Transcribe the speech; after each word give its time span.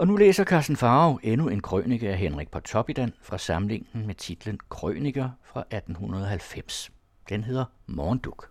Og 0.00 0.06
nu 0.06 0.16
læser 0.16 0.44
Carsten 0.44 0.76
Farve 0.76 1.18
endnu 1.22 1.48
en 1.48 1.60
krønike 1.60 2.08
af 2.08 2.18
Henrik 2.18 2.50
Potopidan 2.50 3.12
fra 3.22 3.38
samlingen 3.38 4.06
med 4.06 4.14
titlen 4.14 4.58
Krøniker 4.68 5.30
fra 5.44 5.60
1890. 5.60 6.90
Den 7.28 7.44
hedder 7.44 7.64
Morgenduk. 7.86 8.50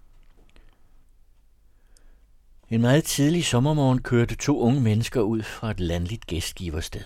En 2.70 2.82
meget 2.82 3.04
tidlig 3.04 3.46
sommermorgen 3.46 4.02
kørte 4.02 4.36
to 4.36 4.60
unge 4.60 4.82
mennesker 4.82 5.22
ud 5.22 5.42
fra 5.42 5.72
et 5.72 5.80
landligt 5.80 6.28
gæstgiversted. 6.28 7.04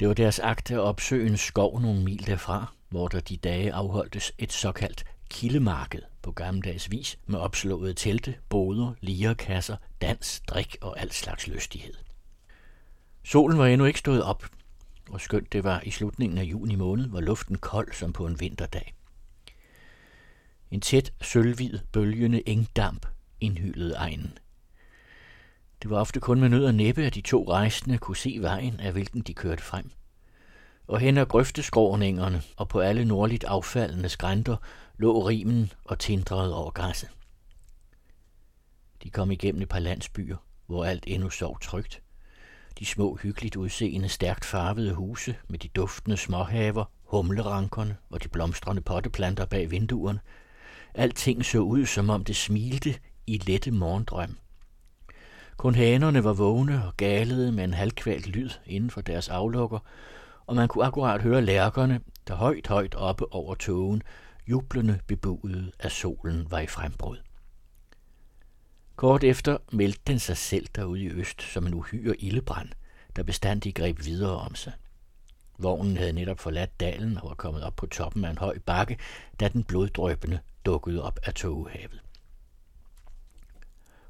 Det 0.00 0.08
var 0.08 0.14
deres 0.14 0.38
akt 0.38 0.70
at 0.70 0.78
opsøge 0.78 1.26
en 1.26 1.36
skov 1.36 1.80
nogle 1.80 2.04
mil 2.04 2.26
derfra, 2.26 2.72
hvor 2.88 3.08
der 3.08 3.20
de 3.20 3.36
dage 3.36 3.72
afholdtes 3.72 4.32
et 4.38 4.52
såkaldt 4.52 5.04
kildemarked 5.30 6.02
på 6.22 6.32
gammeldags 6.32 6.90
vis 6.90 7.18
med 7.26 7.38
opslåede 7.38 7.94
telte, 7.94 8.34
boder, 8.48 8.92
lierkasser, 9.00 9.76
dans, 10.00 10.42
drik 10.48 10.76
og 10.80 11.00
al 11.00 11.12
slags 11.12 11.46
lystighed. 11.46 12.05
Solen 13.28 13.58
var 13.58 13.66
endnu 13.66 13.86
ikke 13.86 13.98
stået 13.98 14.22
op, 14.22 14.46
og 15.10 15.20
skønt 15.20 15.52
det 15.52 15.64
var 15.64 15.80
i 15.80 15.90
slutningen 15.90 16.38
af 16.38 16.42
juni 16.42 16.74
måned, 16.74 17.08
var 17.08 17.20
luften 17.20 17.58
kold 17.58 17.92
som 17.92 18.12
på 18.12 18.26
en 18.26 18.40
vinterdag. 18.40 18.94
En 20.70 20.80
tæt, 20.80 21.12
sølvhvid, 21.20 21.78
bølgende 21.92 22.48
engdamp 22.48 23.06
indhyldede 23.40 23.94
egnen. 23.94 24.38
Det 25.82 25.90
var 25.90 26.00
ofte 26.00 26.20
kun 26.20 26.40
med 26.40 26.48
nød 26.48 26.64
og 26.64 26.74
næppe, 26.74 27.04
at 27.04 27.14
de 27.14 27.20
to 27.20 27.52
rejsende 27.52 27.98
kunne 27.98 28.16
se 28.16 28.38
vejen, 28.40 28.80
af 28.80 28.92
hvilken 28.92 29.22
de 29.22 29.34
kørte 29.34 29.62
frem. 29.62 29.90
Og 30.86 31.00
hen 31.00 31.16
ad 31.16 31.26
grøfteskråningerne 31.26 32.42
og 32.56 32.68
på 32.68 32.80
alle 32.80 33.04
nordligt 33.04 33.44
affaldende 33.44 34.08
skrænter 34.08 34.56
lå 34.98 35.28
rimen 35.28 35.72
og 35.84 35.98
tindrede 35.98 36.54
over 36.54 36.70
græsset. 36.70 37.10
De 39.02 39.10
kom 39.10 39.30
igennem 39.30 39.62
et 39.62 39.68
par 39.68 39.78
landsbyer, 39.78 40.36
hvor 40.66 40.84
alt 40.84 41.04
endnu 41.06 41.30
sov 41.30 41.60
trygt. 41.60 42.02
De 42.78 42.86
små 42.86 43.18
hyggeligt 43.22 43.56
udseende, 43.56 44.08
stærkt 44.08 44.44
farvede 44.44 44.94
huse 44.94 45.36
med 45.48 45.58
de 45.58 45.68
duftende 45.68 46.16
småhaver, 46.16 46.84
humlerankerne 47.04 47.96
og 48.10 48.22
de 48.22 48.28
blomstrende 48.28 48.82
potteplanter 48.82 49.44
bag 49.44 49.70
vinduerne. 49.70 50.20
Alting 50.94 51.44
så 51.44 51.58
ud, 51.58 51.86
som 51.86 52.10
om 52.10 52.24
det 52.24 52.36
smilte 52.36 52.94
i 53.26 53.38
lette 53.38 53.70
morgendrøm. 53.70 54.38
Kun 55.56 55.74
hanerne 55.74 56.24
var 56.24 56.32
vågne 56.32 56.86
og 56.86 56.96
galede 56.96 57.52
med 57.52 57.64
en 57.64 57.74
halvkvalt 57.74 58.26
lyd 58.26 58.50
inden 58.66 58.90
for 58.90 59.00
deres 59.00 59.28
aflukker, 59.28 59.78
og 60.46 60.56
man 60.56 60.68
kunne 60.68 60.84
akkurat 60.84 61.22
høre 61.22 61.42
lærkerne, 61.42 62.00
der 62.28 62.34
højt, 62.34 62.66
højt 62.66 62.94
oppe 62.94 63.32
over 63.32 63.54
togen, 63.54 64.02
jublende 64.48 65.00
bebudet, 65.06 65.72
at 65.78 65.92
solen 65.92 66.46
var 66.50 66.58
i 66.58 66.66
frembrud. 66.66 67.16
Kort 68.96 69.24
efter 69.24 69.58
meldte 69.72 70.00
den 70.06 70.18
sig 70.18 70.36
selv 70.36 70.66
derude 70.74 71.02
i 71.02 71.08
øst 71.08 71.42
som 71.42 71.66
en 71.66 71.74
uhyre 71.74 72.16
ildebrand, 72.16 72.68
der 73.16 73.22
bestandig 73.22 73.74
greb 73.74 74.04
videre 74.04 74.36
om 74.36 74.54
sig. 74.54 74.72
Vognen 75.58 75.96
havde 75.96 76.12
netop 76.12 76.38
forladt 76.38 76.80
dalen 76.80 77.18
og 77.18 77.28
var 77.28 77.34
kommet 77.34 77.62
op 77.62 77.76
på 77.76 77.86
toppen 77.86 78.24
af 78.24 78.30
en 78.30 78.38
høj 78.38 78.58
bakke, 78.58 78.98
da 79.40 79.48
den 79.48 79.64
bloddrøbende 79.64 80.40
dukkede 80.66 81.02
op 81.02 81.18
af 81.22 81.34
toghavet. 81.34 82.02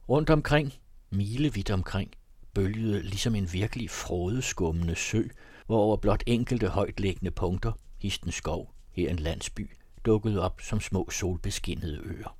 Rundt 0.08 0.30
omkring, 0.30 0.72
milevidt 1.10 1.70
omkring, 1.70 2.10
bølgede 2.54 3.02
ligesom 3.02 3.34
en 3.34 3.52
virkelig 3.52 3.90
frodeskummende 3.90 4.94
sø, 4.94 5.22
hvor 5.66 5.78
over 5.78 5.96
blot 5.96 6.22
enkelte 6.26 6.68
højtliggende 6.68 7.30
punkter, 7.30 7.72
histen 7.98 8.32
skov, 8.32 8.74
her 8.90 9.10
en 9.10 9.18
landsby, 9.18 9.76
dukkede 10.04 10.40
op 10.40 10.60
som 10.60 10.80
små 10.80 11.10
solbeskinnede 11.10 12.00
øer. 12.04 12.36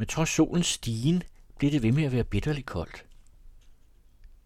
Men 0.00 0.06
trods 0.06 0.30
solens 0.30 0.66
stigen 0.66 1.22
blev 1.58 1.70
det 1.70 1.82
ved 1.82 1.92
med 1.92 2.04
at 2.04 2.12
være 2.12 2.24
bitterligt 2.24 2.66
koldt. 2.66 3.04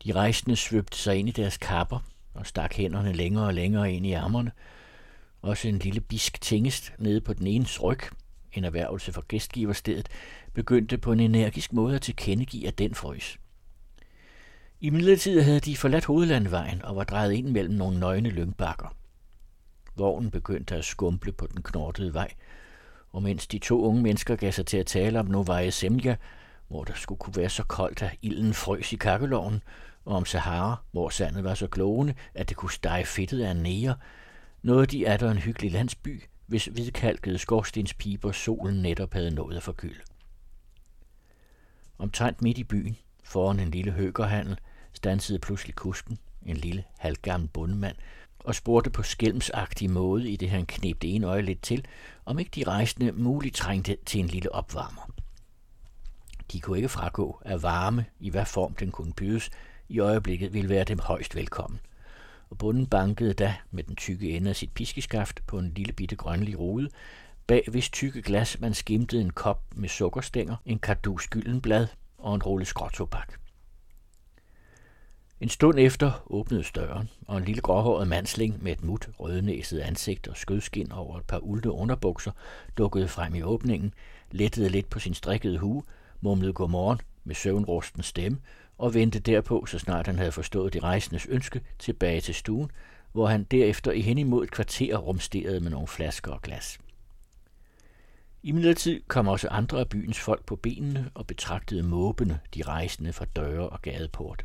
De 0.05 0.13
rejsende 0.13 0.57
svøbte 0.57 0.99
sig 0.99 1.17
ind 1.17 1.29
i 1.29 1.33
deres 1.33 1.57
kapper 1.57 1.99
og 2.35 2.47
stak 2.47 2.75
hænderne 2.75 3.13
længere 3.13 3.47
og 3.47 3.55
længere 3.55 3.93
ind 3.93 4.07
i 4.07 4.13
ærmerne. 4.13 4.53
Også 5.43 5.69
en 5.69 5.79
lille 5.79 6.01
bisk 6.01 6.41
tingest 6.41 6.93
nede 6.99 7.20
på 7.20 7.33
den 7.33 7.47
ene 7.47 7.67
ryg, 7.83 8.01
en 8.53 8.64
erhvervelse 8.64 9.13
for 9.13 9.20
gæstgiverstedet, 9.20 10.09
begyndte 10.55 10.98
på 10.98 11.13
en 11.13 11.20
energisk 11.20 11.73
måde 11.73 11.95
at 11.95 12.03
tilkendegive, 12.03 12.69
at 12.69 12.79
den 12.79 12.95
frøs. 12.95 13.39
I 14.81 14.91
midlertid 14.91 15.41
havde 15.41 15.61
de 15.61 15.77
forladt 15.77 16.05
hovedlandvejen 16.05 16.83
og 16.83 16.97
var 16.97 17.05
drejet 17.05 17.33
ind 17.33 17.48
mellem 17.48 17.75
nogle 17.75 18.01
nøgne 18.01 18.31
lyngbakker. 18.31 18.97
Vognen 19.97 20.31
begyndte 20.31 20.75
at 20.75 20.85
skumple 20.85 21.33
på 21.33 21.47
den 21.47 21.63
knortede 21.63 22.14
vej, 22.14 22.35
og 23.14 23.23
mens 23.23 23.47
de 23.47 23.58
to 23.58 23.83
unge 23.83 24.02
mennesker 24.02 24.36
gav 24.36 24.52
sig 24.52 24.67
til 24.67 24.77
at 24.77 24.86
tale 24.86 25.20
om 25.20 25.27
Novaya 25.27 25.70
Semja, 25.70 26.17
hvor 26.69 26.85
der 26.85 26.92
skulle 26.95 27.19
kunne 27.19 27.36
være 27.36 27.48
så 27.48 27.63
koldt, 27.63 28.02
at 28.02 28.17
ilden 28.23 28.55
frøs 28.55 28.92
i 28.92 28.97
kakkeloven, 28.97 29.63
og 30.05 30.17
om 30.17 30.25
Sahara, 30.25 30.77
hvor 30.92 31.08
sandet 31.08 31.45
var 31.45 31.55
så 31.55 31.67
glående, 31.67 32.14
at 32.35 32.48
det 32.48 32.57
kunne 32.57 32.73
stege 32.73 33.05
fedtet 33.05 33.42
af 33.42 33.57
næger, 33.57 33.95
nåede 34.63 34.86
de 34.86 35.05
er 35.05 35.17
der 35.17 35.30
en 35.30 35.39
hyggelig 35.39 35.73
landsby, 35.73 36.23
hvis 36.47 36.64
hvidkalkede 36.64 37.39
skorstenspiber 37.39 38.33
solen 38.33 38.83
netop 38.83 39.13
havde 39.13 39.31
nået 39.31 39.57
at 39.57 39.63
forkylde. 39.63 40.01
Omtrent 41.98 42.42
midt 42.42 42.58
i 42.58 42.64
byen, 42.64 42.96
foran 43.25 43.61
en 43.61 43.70
lille 43.70 43.92
høgerhandel, 43.92 44.58
stansede 44.92 45.39
pludselig 45.39 45.75
kusken, 45.75 46.19
en 46.46 46.57
lille 46.57 46.85
halvgammel 46.98 47.48
bundemand, 47.48 47.96
og 48.45 48.55
spurgte 48.55 48.91
på 48.91 49.03
skælmsagtig 49.03 49.91
måde, 49.91 50.31
i 50.31 50.37
det 50.37 50.51
han 50.51 50.67
knep 50.67 51.03
det 51.03 51.15
ene 51.15 51.27
øje 51.27 51.43
lidt 51.43 51.63
til, 51.63 51.85
om 52.25 52.39
ikke 52.39 52.51
de 52.55 52.65
rejsende 52.65 53.13
muligt 53.13 53.57
trængte 53.57 53.97
til 54.07 54.21
en 54.21 54.27
lille 54.27 54.53
opvarmer. 54.53 55.11
De 56.53 56.61
kunne 56.61 56.79
ikke 56.79 56.89
fragå, 56.89 57.43
at 57.45 57.63
varme, 57.63 58.05
i 58.21 58.31
hvad 58.31 58.45
form 58.47 58.75
den 58.75 58.91
kunne 58.91 59.13
bydes, 59.13 59.51
i 59.89 59.99
øjeblikket 59.99 60.53
ville 60.53 60.69
være 60.69 60.85
dem 60.85 60.99
højst 60.99 61.35
velkommen. 61.35 61.81
Og 62.51 62.59
bunden 62.59 62.87
bankede 62.87 63.35
da 63.35 63.57
med 63.71 63.85
den 63.85 63.97
tykke 63.97 64.31
ende 64.31 64.51
af 64.51 64.57
sit 64.57 64.73
piskeskaft 64.73 65.41
på 65.47 65.59
en 65.59 65.73
lille 65.77 65.93
bitte 65.93 66.17
grønlig 66.17 66.59
rude, 66.59 66.91
bag 67.47 67.65
hvis 67.71 67.91
tykke 67.91 68.23
glas 68.23 68.61
man 68.61 68.75
skimtede 68.75 69.23
en 69.23 69.31
kop 69.31 69.63
med 69.77 69.89
sukkerstænger, 69.89 70.57
en 70.67 70.79
kardus 70.79 71.29
gyldenblad 71.29 71.87
og 72.19 72.35
en 72.35 72.43
rulle 72.43 72.65
skråtobak. 72.65 73.44
En 75.45 75.51
stund 75.51 75.79
efter 75.79 76.27
åbnede 76.27 76.65
døren, 76.75 77.11
og 77.27 77.39
en 77.39 77.45
lille 77.45 77.63
gråhåret 77.63 78.09
mandsling 78.09 78.63
med 78.63 78.73
et 78.73 78.85
mut 78.85 79.09
rødnæset 79.19 79.81
ansigt 79.81 80.29
og 80.29 80.37
skødskin 80.37 80.93
over 80.93 81.19
et 81.19 81.25
par 81.25 81.39
ulte 81.39 81.71
underbukser 81.71 82.33
dukkede 82.79 83.09
frem 83.09 83.35
i 83.35 83.43
åbningen, 83.43 83.95
lettede 84.31 84.69
lidt 84.69 84.91
på 84.91 84.99
sin 84.99 85.15
strikkede 85.15 85.59
hue, 85.59 85.83
mumlede 86.21 86.53
godmorgen 86.53 87.01
med 87.25 87.35
søvnrusten 87.35 88.03
stemme 88.03 88.39
og 88.79 88.95
vendte 88.95 89.19
derpå, 89.19 89.67
så 89.67 89.79
snart 89.79 90.07
han 90.07 90.19
havde 90.19 90.33
forstået 90.33 90.73
de 90.75 90.81
rejsendes 90.81 91.27
ønske, 91.27 91.61
tilbage 91.79 92.21
til 92.21 92.35
stuen, 92.35 92.71
hvor 93.13 93.27
han 93.27 93.45
derefter 93.45 93.93
i 93.93 94.01
hen 94.01 94.19
imod 94.19 94.45
et 94.45 94.51
kvarter 94.51 94.97
rumsterede 94.97 95.61
med 95.61 95.71
nogle 95.71 95.89
flasker 95.89 96.33
og 96.33 96.43
glas. 96.43 96.79
I 98.43 98.53
midlertid 98.53 99.01
kom 99.09 99.29
også 99.29 99.49
andre 99.49 99.81
af 99.81 99.89
byens 99.89 100.19
folk 100.19 100.45
på 100.47 100.57
benene 100.57 101.11
og 101.15 101.27
betragtede 101.27 101.83
måbende 101.83 102.39
de 102.55 102.63
rejsende 102.63 103.13
fra 103.13 103.25
døre 103.25 103.69
og 103.69 103.83
gadeport. 103.83 104.45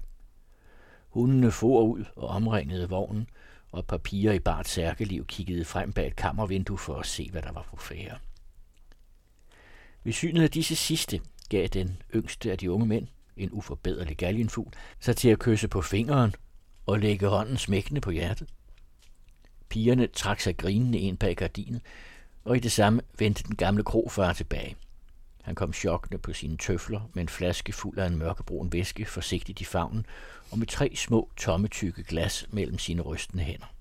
Hundene 1.10 1.52
for 1.52 1.82
ud 1.82 2.06
og 2.16 2.28
omringede 2.28 2.90
vognen, 2.90 3.30
og 3.72 3.86
papirer 3.86 4.34
i 4.34 4.40
bart 4.40 4.68
særkeliv 4.68 5.26
kiggede 5.26 5.66
frem 5.66 5.94
bag 5.94 6.08
et 6.08 6.16
kammervindue 6.16 6.78
for 6.78 6.96
at 6.96 7.06
se, 7.06 7.30
hvad 7.32 7.42
der 7.42 7.52
var 7.52 7.68
på 7.70 7.78
færre. 7.78 8.18
Ved 10.04 10.14
synet 10.14 10.44
af 10.44 10.52
disse 10.52 10.76
sidste 10.76 11.22
gav 11.50 11.68
den 11.68 12.02
yngste 12.16 12.52
af 12.52 12.58
de 12.58 12.72
unge 12.72 12.86
mænd, 12.86 13.08
en 13.38 13.50
uforbederlig 13.52 14.18
galgenfugl, 14.18 14.74
sig 15.00 15.18
til 15.18 15.30
at 15.30 15.40
kysse 15.40 15.68
på 15.68 15.82
fingeren 15.82 16.34
og 16.86 17.00
lægge 17.00 17.28
hånden 17.28 17.58
smækkende 17.58 18.02
på 18.02 18.12
hjertet. 18.12 18.48
Pigerne 19.70 20.08
trak 20.08 20.40
sig 20.40 20.58
grinende 20.58 21.00
ind 21.00 21.18
bag 21.18 21.36
gardinet, 21.36 21.82
og 22.44 22.58
i 22.58 22.60
det 22.60 22.72
samme 22.72 23.02
vendte 23.20 23.44
den 23.44 23.56
gamle 23.56 23.84
krofar 23.84 24.34
tilbage. 24.34 24.76
Han 25.50 25.56
kom 25.56 25.74
chokkende 25.74 26.18
på 26.18 26.34
sine 26.34 26.58
tøfler 26.58 27.10
med 27.14 27.24
en 27.24 27.30
flaske 27.30 27.74
fuld 27.74 28.00
af 28.00 28.08
en 28.08 28.18
mørkebrun 28.18 28.74
væske 28.74 29.06
forsigtigt 29.06 29.62
i 29.62 29.64
favnen 29.64 30.06
og 30.52 30.60
med 30.60 30.68
tre 30.68 30.96
små 30.96 31.30
tomme 31.38 31.68
tykke 31.68 32.04
glas 32.04 32.46
mellem 32.52 32.78
sine 32.78 33.02
rystende 33.02 33.44
hænder. 33.44 33.74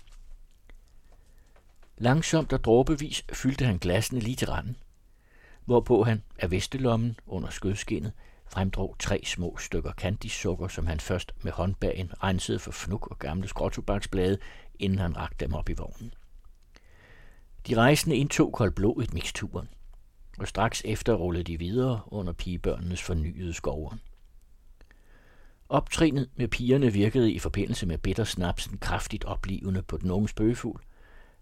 Langsomt 1.97 2.53
og 2.53 2.63
dråbevis 2.63 3.25
fyldte 3.33 3.65
han 3.65 3.77
glassene 3.77 4.19
lige 4.19 4.35
til 4.35 4.47
randen, 4.49 4.75
hvorpå 5.65 6.03
han 6.03 6.23
af 6.39 6.51
vestelommen 6.51 7.19
under 7.27 7.49
skødskinnet 7.49 8.11
fremdrog 8.47 8.95
tre 8.99 9.21
små 9.25 9.57
stykker 9.57 9.91
kandissukker, 9.91 10.67
som 10.67 10.87
han 10.87 10.99
først 10.99 11.33
med 11.41 11.51
håndbagen 11.51 12.11
rensede 12.23 12.59
for 12.59 12.71
fnuk 12.71 13.07
og 13.07 13.19
gamle 13.19 13.47
skråtobaksblade, 13.47 14.37
inden 14.79 14.99
han 14.99 15.17
rakte 15.17 15.45
dem 15.45 15.53
op 15.53 15.69
i 15.69 15.73
vognen. 15.73 16.13
De 17.67 17.75
rejsende 17.75 18.15
indtog 18.15 18.53
koldblodigt 18.53 19.13
miksturen, 19.13 19.69
og 20.41 20.47
straks 20.47 20.81
efter 20.85 21.13
rullede 21.13 21.43
de 21.43 21.59
videre 21.59 22.01
under 22.07 22.33
pigebørnenes 22.33 23.01
fornyede 23.01 23.53
skoveren. 23.53 23.99
Optrinet 25.69 26.29
med 26.35 26.47
pigerne 26.47 26.93
virkede 26.93 27.31
i 27.31 27.39
forbindelse 27.39 27.85
med 27.85 27.97
bittersnapsen 27.97 28.77
kraftigt 28.77 29.25
oplivende 29.25 29.81
på 29.81 29.97
den 29.97 30.11
unge 30.11 30.29
spøgefugl. 30.29 30.81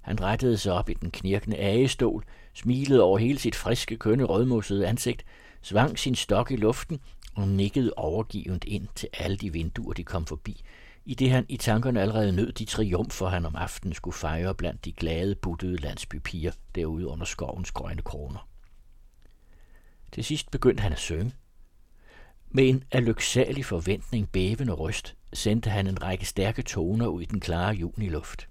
Han 0.01 0.21
rettede 0.21 0.57
sig 0.57 0.73
op 0.73 0.89
i 0.89 0.93
den 0.93 1.11
knirkende 1.11 1.57
agestol, 1.57 2.23
smilede 2.53 3.03
over 3.03 3.17
hele 3.17 3.39
sit 3.39 3.55
friske, 3.55 3.97
kønne, 3.97 4.23
rødmossede 4.23 4.87
ansigt, 4.87 5.25
svang 5.61 5.99
sin 5.99 6.15
stok 6.15 6.51
i 6.51 6.55
luften 6.55 6.99
og 7.35 7.47
nikkede 7.47 7.93
overgivent 7.97 8.63
ind 8.63 8.87
til 8.95 9.09
alle 9.13 9.37
de 9.37 9.53
vinduer, 9.53 9.93
de 9.93 10.03
kom 10.03 10.25
forbi, 10.25 10.63
i 11.05 11.13
det 11.13 11.31
han 11.31 11.45
i 11.49 11.57
tankerne 11.57 12.01
allerede 12.01 12.31
nød 12.31 12.51
de 12.51 12.65
triumfer, 12.65 13.27
han 13.27 13.45
om 13.45 13.55
aftenen 13.55 13.93
skulle 13.93 14.15
fejre 14.15 14.55
blandt 14.55 14.85
de 14.85 14.91
glade, 14.91 15.35
buttede 15.35 15.75
landsbypiger 15.75 16.51
derude 16.75 17.07
under 17.07 17.25
skovens 17.25 17.71
grønne 17.71 18.01
kroner. 18.01 18.47
Til 20.11 20.23
sidst 20.23 20.51
begyndte 20.51 20.81
han 20.81 20.91
at 20.91 20.99
synge. 20.99 21.33
Med 22.49 22.69
en 22.69 22.83
af 22.91 23.05
lyksalig 23.05 23.65
forventning 23.65 24.29
bævende 24.29 24.73
røst 24.73 25.15
sendte 25.33 25.69
han 25.69 25.87
en 25.87 26.03
række 26.03 26.25
stærke 26.25 26.61
toner 26.61 27.07
ud 27.07 27.21
i 27.21 27.25
den 27.25 27.39
klare 27.39 27.73
juniluft. 27.73 28.49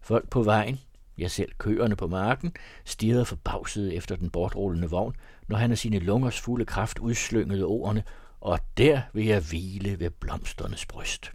Folk 0.00 0.30
på 0.30 0.42
vejen, 0.42 0.80
jeg 1.18 1.30
selv 1.30 1.52
køerne 1.58 1.96
på 1.96 2.06
marken, 2.06 2.52
stirrede 2.84 3.24
forbavset 3.24 3.96
efter 3.96 4.16
den 4.16 4.30
bortrullende 4.30 4.90
vogn, 4.90 5.14
når 5.48 5.56
han 5.56 5.70
af 5.70 5.78
sine 5.78 5.98
lungers 5.98 6.40
fulde 6.40 6.64
kraft 6.64 6.98
udslyngede 6.98 7.64
ordene, 7.64 8.04
og 8.40 8.58
der 8.76 9.02
vil 9.12 9.26
jeg 9.26 9.40
hvile 9.40 10.00
ved 10.00 10.10
blomsternes 10.10 10.86
bryst. 10.86 11.32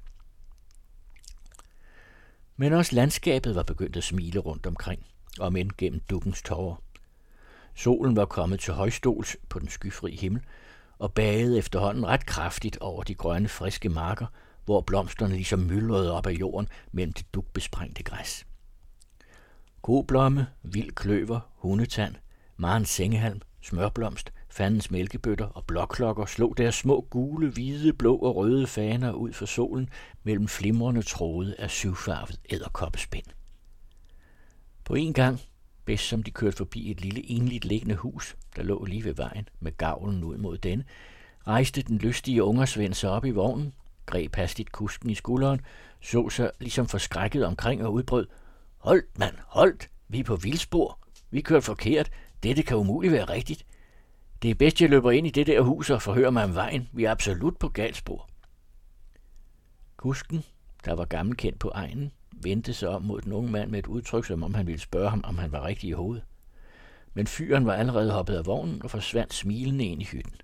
Men 2.57 2.73
også 2.73 2.95
landskabet 2.95 3.55
var 3.55 3.63
begyndt 3.63 3.97
at 3.97 4.03
smile 4.03 4.39
rundt 4.39 4.65
omkring, 4.65 5.05
om 5.39 5.55
end 5.55 5.71
gennem 5.77 5.99
dukkens 5.99 6.41
tårer. 6.41 6.75
Solen 7.75 8.15
var 8.15 8.25
kommet 8.25 8.59
til 8.59 8.73
højstols 8.73 9.37
på 9.49 9.59
den 9.59 9.69
skyfri 9.69 10.15
himmel, 10.15 10.41
og 10.99 11.13
bagede 11.13 11.57
efterhånden 11.57 12.05
ret 12.05 12.25
kraftigt 12.25 12.77
over 12.77 13.03
de 13.03 13.15
grønne, 13.15 13.49
friske 13.49 13.89
marker, 13.89 14.25
hvor 14.65 14.81
blomsterne 14.81 15.35
ligesom 15.35 15.59
myldrede 15.59 16.11
op 16.11 16.27
af 16.27 16.31
jorden 16.31 16.69
mellem 16.91 17.13
det 17.13 17.33
dukbesprængte 17.33 18.03
græs. 18.03 18.45
Koblomme, 19.81 20.47
vild 20.63 20.91
kløver, 20.91 21.39
hundetand, 21.55 22.15
maren 22.57 22.85
sengehalm, 22.85 23.41
smørblomst, 23.61 24.33
fandens 24.49 24.91
mælkebøtter 24.91 25.45
og 25.45 25.65
blokklokker 25.65 26.25
slog 26.25 26.57
deres 26.57 26.75
små 26.75 27.07
gule, 27.09 27.49
hvide, 27.51 27.93
blå 27.93 28.15
og 28.15 28.35
røde 28.35 28.67
faner 28.67 29.11
ud 29.11 29.33
for 29.33 29.45
solen 29.45 29.89
mellem 30.23 30.47
flimrende 30.47 31.01
tråde 31.01 31.55
af 31.59 31.69
syvfarvet 31.69 32.39
æderkoppespind. 32.49 33.25
På 34.83 34.93
en 34.93 35.13
gang, 35.13 35.39
bedst 35.85 36.07
som 36.07 36.23
de 36.23 36.31
kørte 36.31 36.57
forbi 36.57 36.91
et 36.91 37.01
lille 37.01 37.29
enligt 37.29 37.65
liggende 37.65 37.95
hus, 37.95 38.35
der 38.55 38.63
lå 38.63 38.85
lige 38.85 39.03
ved 39.03 39.13
vejen 39.13 39.49
med 39.59 39.77
gavlen 39.77 40.23
ud 40.23 40.37
mod 40.37 40.57
denne, 40.57 40.83
rejste 41.47 41.81
den 41.81 41.97
lystige 41.97 42.43
ungersvend 42.43 42.93
sig 42.93 43.09
op 43.09 43.25
i 43.25 43.31
vognen, 43.31 43.73
greb 44.05 44.35
hastigt 44.35 44.71
kusken 44.71 45.09
i 45.09 45.15
skulderen, 45.15 45.61
så 46.01 46.29
sig 46.29 46.51
ligesom 46.59 46.87
forskrækket 46.87 47.45
omkring 47.45 47.85
og 47.85 47.93
udbrød. 47.93 48.27
Holdt, 48.77 49.19
mand, 49.19 49.35
holdt! 49.47 49.89
Vi 50.07 50.19
er 50.19 50.23
på 50.23 50.35
vildspor. 50.35 50.99
Vi 51.31 51.41
kører 51.41 51.61
forkert. 51.61 52.11
Dette 52.43 52.63
kan 52.63 52.77
umuligt 52.77 53.13
være 53.13 53.29
rigtigt. 53.29 53.65
Det 54.41 54.51
er 54.51 54.55
bedst, 54.55 54.81
jeg 54.81 54.89
løber 54.89 55.11
ind 55.11 55.27
i 55.27 55.29
det 55.29 55.47
der 55.47 55.61
hus 55.61 55.89
og 55.89 56.01
forhører 56.01 56.31
mig 56.31 56.43
om 56.43 56.55
vejen. 56.55 56.89
Vi 56.93 57.03
er 57.03 57.11
absolut 57.11 57.57
på 57.57 57.69
galspor. 57.69 58.29
Kusken, 59.97 60.43
der 60.85 60.93
var 60.93 61.05
gammelkendt 61.05 61.59
på 61.59 61.69
egen, 61.69 62.11
vendte 62.43 62.73
sig 62.73 62.89
om 62.89 63.01
mod 63.01 63.21
den 63.21 63.33
unge 63.33 63.51
mand 63.51 63.71
med 63.71 63.79
et 63.79 63.87
udtryk, 63.87 64.25
som 64.25 64.43
om 64.43 64.53
han 64.53 64.67
ville 64.67 64.81
spørge 64.81 65.09
ham, 65.09 65.21
om 65.23 65.37
han 65.37 65.51
var 65.51 65.65
rigtig 65.65 65.89
i 65.89 65.93
hovedet. 65.93 66.23
Men 67.13 67.27
fyren 67.27 67.65
var 67.65 67.73
allerede 67.73 68.11
hoppet 68.11 68.35
af 68.35 68.45
vognen 68.45 68.83
og 68.83 68.91
forsvandt 68.91 69.33
smilende 69.33 69.85
ind 69.85 70.01
i 70.01 70.05
hytten. 70.05 70.35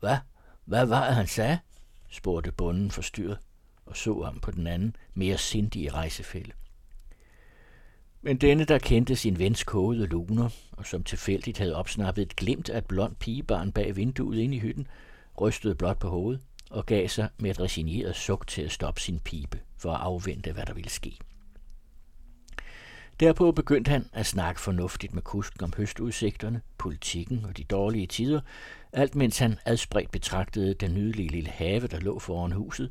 Hvad? 0.00 0.16
Hvad 0.64 0.86
var 0.86 1.06
det, 1.06 1.14
han 1.14 1.26
sagde? 1.26 1.58
spurgte 2.08 2.52
bunden 2.52 2.90
forstyrret 2.90 3.38
og 3.86 3.96
så 3.96 4.22
ham 4.22 4.40
på 4.40 4.50
den 4.50 4.66
anden, 4.66 4.96
mere 5.14 5.38
sindige 5.38 5.90
rejsefælde. 5.90 6.52
Men 8.22 8.36
denne, 8.36 8.64
der 8.64 8.78
kendte 8.78 9.16
sin 9.16 9.38
vens 9.38 9.64
kogede 9.64 10.06
luner, 10.06 10.48
og 10.72 10.86
som 10.86 11.04
tilfældigt 11.04 11.58
havde 11.58 11.76
opsnappet 11.76 12.22
et 12.22 12.36
glimt 12.36 12.70
af 12.70 12.78
et 12.78 12.86
blond 12.86 13.16
pigebarn 13.16 13.72
bag 13.72 13.96
vinduet 13.96 14.38
ind 14.38 14.54
i 14.54 14.58
hytten, 14.58 14.86
rystede 15.40 15.74
blot 15.74 15.98
på 15.98 16.08
hovedet 16.08 16.42
og 16.70 16.86
gav 16.86 17.08
sig 17.08 17.28
med 17.38 17.50
et 17.50 17.60
resigneret 17.60 18.16
suk 18.16 18.46
til 18.46 18.62
at 18.62 18.72
stoppe 18.72 19.00
sin 19.00 19.18
pibe 19.18 19.60
for 19.80 19.92
at 19.92 20.00
afvente, 20.00 20.52
hvad 20.52 20.66
der 20.66 20.74
ville 20.74 20.90
ske. 20.90 21.18
Derpå 23.20 23.52
begyndte 23.52 23.90
han 23.90 24.06
at 24.12 24.26
snakke 24.26 24.60
fornuftigt 24.60 25.14
med 25.14 25.22
kusken 25.22 25.64
om 25.64 25.72
høstudsigterne, 25.76 26.60
politikken 26.78 27.44
og 27.44 27.56
de 27.56 27.64
dårlige 27.64 28.06
tider, 28.06 28.40
alt 28.92 29.14
mens 29.14 29.38
han 29.38 29.58
adspredt 29.64 30.10
betragtede 30.10 30.74
den 30.74 30.94
nydelige 30.94 31.28
lille 31.28 31.50
have, 31.50 31.86
der 31.86 32.00
lå 32.00 32.18
foran 32.18 32.52
huset, 32.52 32.90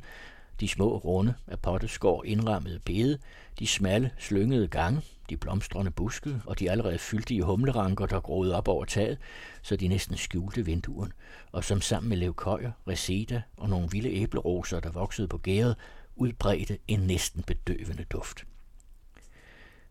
de 0.60 0.68
små 0.68 0.96
runde 0.96 1.34
af 1.46 1.58
potteskår 1.58 2.24
indrammede 2.24 2.80
bede, 2.84 3.18
de 3.58 3.66
smalle, 3.66 4.10
slyngede 4.18 4.68
gange, 4.68 5.02
de 5.30 5.36
blomstrende 5.36 5.90
buske 5.90 6.40
og 6.46 6.58
de 6.58 6.70
allerede 6.70 6.98
fyldige 6.98 7.42
humleranker, 7.42 8.06
der 8.06 8.20
groede 8.20 8.56
op 8.56 8.68
over 8.68 8.84
taget, 8.84 9.18
så 9.62 9.76
de 9.76 9.88
næsten 9.88 10.16
skjulte 10.16 10.64
vinduerne, 10.64 11.12
og 11.52 11.64
som 11.64 11.80
sammen 11.80 12.08
med 12.08 12.16
levkøjer, 12.16 12.72
reseda 12.88 13.42
og 13.56 13.68
nogle 13.68 13.88
vilde 13.90 14.10
æbleroser, 14.10 14.80
der 14.80 14.90
voksede 14.90 15.28
på 15.28 15.38
gæret, 15.38 15.76
udbredte 16.16 16.78
en 16.88 17.00
næsten 17.00 17.42
bedøvende 17.42 18.04
duft. 18.04 18.46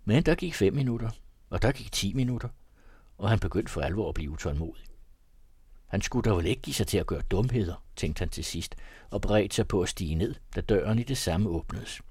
Men 0.05 0.23
der 0.23 0.35
gik 0.35 0.53
fem 0.53 0.73
minutter, 0.73 1.09
og 1.49 1.61
der 1.61 1.71
gik 1.71 1.91
ti 1.91 2.13
minutter, 2.13 2.49
og 3.17 3.29
han 3.29 3.39
begyndte 3.39 3.71
for 3.71 3.81
alvor 3.81 4.09
at 4.09 4.15
blive 4.15 4.31
utålmodig. 4.31 4.83
Han 5.87 6.01
skulle 6.01 6.29
da 6.29 6.35
vel 6.35 6.45
ikke 6.45 6.61
give 6.61 6.73
sig 6.73 6.87
til 6.87 6.97
at 6.97 7.07
gøre 7.07 7.21
dumheder, 7.21 7.83
tænkte 7.95 8.19
han 8.19 8.29
til 8.29 8.45
sidst, 8.45 8.75
og 9.09 9.21
bredte 9.21 9.55
sig 9.55 9.67
på 9.67 9.81
at 9.81 9.89
stige 9.89 10.15
ned, 10.15 10.35
da 10.55 10.61
døren 10.61 10.99
i 10.99 11.03
det 11.03 11.17
samme 11.17 11.49
åbnedes. 11.49 12.01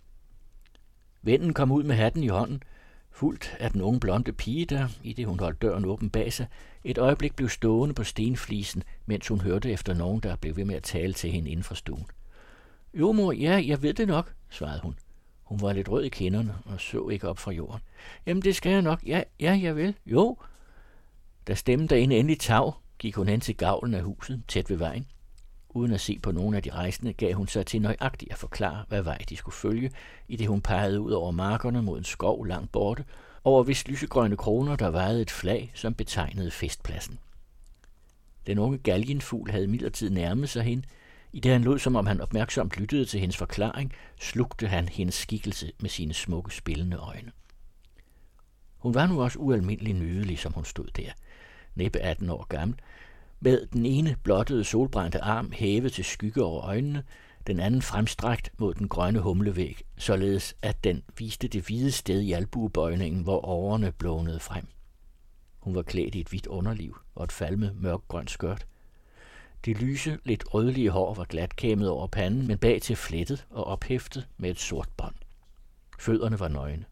Vennen 1.23 1.55
kom 1.55 1.73
ud 1.73 1.83
med 1.83 1.97
hatten 1.97 2.23
i 2.23 2.29
hånden, 2.29 2.63
fuldt 3.11 3.57
af 3.61 3.71
den 3.71 3.81
unge 3.81 4.01
blonde 4.01 4.33
pige, 4.33 4.65
der, 4.65 4.89
i 5.03 5.13
det 5.13 5.27
hun 5.27 5.41
holdt 5.41 5.63
døren 5.63 5.85
åben 5.85 6.11
bag 6.11 6.33
sig, 6.33 6.47
et 6.85 6.99
øjeblik 6.99 7.37
blev 7.37 7.49
stående 7.49 7.95
på 7.95 8.05
stenflisen, 8.05 8.83
mens 9.07 9.29
hun 9.29 9.41
hørte 9.41 9.73
efter 9.73 9.95
nogen, 9.95 10.21
der 10.21 10.37
blev 10.37 10.57
ved 10.57 10.65
med 10.65 10.75
at 10.75 10.83
tale 10.83 11.13
til 11.13 11.31
hende 11.31 11.51
inden 11.51 11.65
for 11.65 11.75
stuen. 11.75 12.07
Jo, 12.95 13.13
mor, 13.13 13.33
ja, 13.33 13.63
jeg 13.67 13.83
ved 13.83 13.95
det 13.95 14.09
nok, 14.09 14.35
svarede 14.51 14.81
hun. 14.83 14.95
Hun 15.43 15.61
var 15.61 15.73
lidt 15.73 15.89
rød 15.89 16.05
i 16.05 16.09
kinderne 16.09 16.55
og 16.65 16.81
så 16.81 17.09
ikke 17.09 17.29
op 17.29 17.39
fra 17.39 17.53
jorden. 17.53 17.81
Jamen, 18.27 18.43
det 18.43 18.57
skal 18.57 18.73
jeg 18.73 18.83
nok. 18.83 19.03
Ja, 19.07 19.23
ja, 19.41 19.59
jeg 19.63 19.77
vil. 19.77 19.95
Jo. 20.07 20.37
Da 21.47 21.55
stemmen 21.55 21.89
derinde 21.89 22.17
endelig 22.17 22.41
tag, 22.41 22.73
gik 22.99 23.15
hun 23.15 23.29
hen 23.29 23.41
til 23.41 23.57
gavlen 23.57 23.95
af 23.95 24.03
huset, 24.03 24.43
tæt 24.49 24.71
ved 24.71 24.77
vejen. 24.77 25.07
Uden 25.69 25.93
at 25.93 26.01
se 26.01 26.19
på 26.23 26.33
nogen 26.33 26.55
af 26.55 26.63
de 26.63 26.71
rejsende, 26.71 27.13
gav 27.13 27.35
hun 27.35 27.49
sig 27.49 27.67
til 27.67 27.83
nøjagtigt 27.83 28.33
at 28.33 28.39
forklare, 28.39 28.85
hvad 28.89 29.03
vej 29.03 29.19
de 29.29 29.37
skulle 29.37 29.55
følge, 29.55 29.91
i 30.29 30.37
det 30.37 30.47
hun 30.47 30.61
pegede 30.61 31.01
ud 31.01 31.13
over 31.13 31.31
markerne 31.31 31.83
mod 31.83 31.99
en 31.99 32.05
skov 32.05 32.45
langt 32.45 32.73
borte, 32.73 33.05
over 33.45 33.63
hvis 33.63 33.89
lysegrønne 33.89 34.37
kroner 34.37 34.77
der 34.77 34.91
vejede 34.91 35.23
et 35.23 35.31
flag, 35.31 35.73
som 35.75 35.95
betegnede 35.95 36.51
festpladsen. 36.51 37.19
Den 38.47 38.59
unge 38.59 38.79
galgenfugl 38.79 39.51
havde 39.51 39.67
midlertid 39.67 40.11
nærmet 40.11 40.49
sig 40.49 40.63
hende. 40.63 40.83
I 41.33 41.41
det 41.41 41.53
han 41.53 41.63
lod, 41.63 41.79
som 41.79 41.97
om 41.97 42.07
han 42.07 42.21
opmærksomt 42.21 42.77
lyttede 42.77 43.05
til 43.05 43.21
hendes 43.21 43.37
forklaring, 43.37 43.93
slugte 44.21 44.69
han 44.69 44.89
hendes 44.89 45.15
skikkelse 45.15 45.73
med 45.81 45.91
sine 45.91 46.15
smukke 46.15 46.55
spillende 46.55 46.97
øjne. 46.97 47.33
Hun 48.77 48.95
var 48.95 49.07
nu 49.07 49.23
også 49.23 49.39
ualmindelig 49.39 49.95
nydelig, 49.95 50.39
som 50.39 50.53
hun 50.53 50.65
stod 50.65 50.87
der– 50.97 51.11
næppe 51.75 51.99
18 51.99 52.31
år 52.31 52.47
gammel, 52.49 52.79
med 53.41 53.67
den 53.67 53.87
ene 53.87 54.17
blottede 54.23 54.65
solbrændte 54.65 55.21
arm 55.21 55.53
hævet 55.53 55.93
til 55.93 56.05
skygge 56.05 56.45
over 56.45 56.65
øjnene, 56.65 57.03
den 57.47 57.61
anden 57.61 57.83
fremstrakt 57.83 58.51
mod 58.59 58.75
den 58.75 58.89
grønne 58.89 59.21
humlevæg, 59.21 59.83
således 59.99 60.57
at 60.63 60.85
den 60.85 61.03
viste 61.19 61.49
det 61.49 61.67
hvide 61.67 61.93
sted 61.93 62.21
i 62.21 62.33
albuebøjningen, 62.33 63.23
hvor 63.23 63.45
årene 63.45 63.93
blånede 63.93 64.41
frem. 64.41 64.67
Hun 65.59 65.75
var 65.75 65.83
klædt 65.83 66.15
i 66.15 66.21
et 66.21 66.29
hvidt 66.29 66.47
underliv 66.47 66.97
og 67.15 67.25
et 67.25 67.33
falme 67.33 67.73
mørkgrønt 67.75 68.31
skørt. 68.31 68.67
Det 69.65 69.81
lyse, 69.81 70.19
lidt 70.25 70.55
rødlige 70.55 70.91
hår 70.91 71.15
var 71.15 71.25
glatkæmmet 71.25 71.89
over 71.89 72.07
panden, 72.07 72.47
men 72.47 72.59
bag 72.59 72.83
til 72.83 72.97
flettet 72.97 73.47
og 73.51 73.65
ophæftet 73.65 74.29
med 74.37 74.51
et 74.51 74.61
sort 74.61 74.89
bånd. 74.97 75.15
Fødderne 75.99 76.41
var 76.41 76.49
nøgne. 76.49 76.85